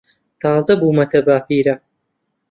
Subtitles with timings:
[0.41, 1.75] تازە بوومەتە باپیرە.